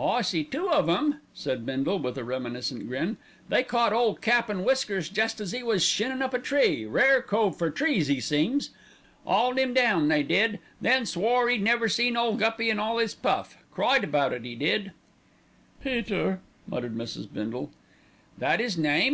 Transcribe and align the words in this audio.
"I 0.00 0.22
see 0.22 0.44
two 0.44 0.70
of 0.70 0.88
'em," 0.88 1.20
said 1.34 1.66
Bindle 1.66 1.98
with 1.98 2.16
a 2.16 2.24
reminiscent 2.24 2.88
grin. 2.88 3.18
"They 3.50 3.62
caught 3.62 3.92
Ole 3.92 4.14
Cap 4.14 4.48
an' 4.48 4.64
Whiskers 4.64 5.10
jest 5.10 5.42
as 5.42 5.54
'e 5.54 5.62
was 5.62 5.84
shinnin' 5.84 6.22
up 6.22 6.32
a 6.32 6.38
tree 6.38 6.86
rare 6.86 7.20
cove 7.20 7.58
for 7.58 7.68
trees 7.70 8.10
'e 8.10 8.18
seems. 8.18 8.70
'Auled 9.26 9.58
'im 9.58 9.74
down 9.74 10.08
they 10.08 10.22
did. 10.22 10.58
Then 10.80 11.02
'e 11.02 11.04
swore 11.04 11.50
'e'd 11.50 11.60
never 11.60 11.90
seen 11.90 12.16
ole 12.16 12.34
Guppy 12.34 12.70
in 12.70 12.78
all 12.78 12.98
'is 12.98 13.14
puff, 13.14 13.58
cried 13.70 14.04
about 14.04 14.32
it, 14.32 14.46
'e 14.46 14.54
did." 14.54 14.92
"Peter!" 15.82 16.40
muttered 16.66 16.96
Mrs. 16.96 17.30
Bindle. 17.30 17.70
"That 18.38 18.62
'is 18.62 18.78
name?" 18.78 19.12